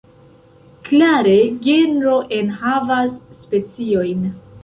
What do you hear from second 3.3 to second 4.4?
speciojn.